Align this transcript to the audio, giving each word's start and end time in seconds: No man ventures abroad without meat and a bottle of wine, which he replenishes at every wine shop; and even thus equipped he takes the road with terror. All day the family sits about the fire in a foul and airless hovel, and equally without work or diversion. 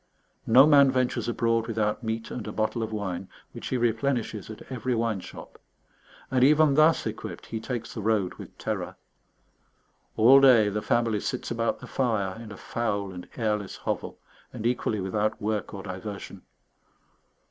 No 0.47 0.65
man 0.65 0.89
ventures 0.89 1.27
abroad 1.27 1.67
without 1.67 2.01
meat 2.03 2.31
and 2.31 2.47
a 2.47 2.51
bottle 2.51 2.81
of 2.81 2.91
wine, 2.91 3.29
which 3.51 3.67
he 3.67 3.77
replenishes 3.77 4.49
at 4.49 4.63
every 4.71 4.95
wine 4.95 5.19
shop; 5.19 5.59
and 6.31 6.43
even 6.43 6.73
thus 6.73 7.05
equipped 7.05 7.45
he 7.45 7.59
takes 7.59 7.93
the 7.93 8.01
road 8.01 8.33
with 8.39 8.57
terror. 8.57 8.95
All 10.17 10.41
day 10.41 10.69
the 10.69 10.81
family 10.81 11.19
sits 11.19 11.51
about 11.51 11.81
the 11.81 11.85
fire 11.87 12.35
in 12.41 12.51
a 12.51 12.57
foul 12.57 13.11
and 13.11 13.29
airless 13.37 13.77
hovel, 13.77 14.17
and 14.51 14.65
equally 14.65 14.99
without 14.99 15.39
work 15.39 15.71
or 15.71 15.83
diversion. 15.83 16.41